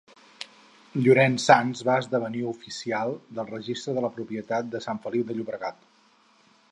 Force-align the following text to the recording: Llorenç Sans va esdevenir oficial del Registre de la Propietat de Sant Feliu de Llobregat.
Llorenç 1.07 1.43
Sans 1.49 1.83
va 1.89 1.97
esdevenir 2.03 2.41
oficial 2.53 3.13
del 3.41 3.51
Registre 3.53 3.95
de 3.99 4.05
la 4.07 4.13
Propietat 4.17 4.73
de 4.77 4.85
Sant 4.87 5.03
Feliu 5.07 5.29
de 5.29 5.37
Llobregat. 5.37 5.89